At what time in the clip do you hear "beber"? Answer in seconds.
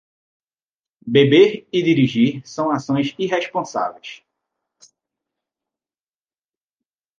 1.05-1.67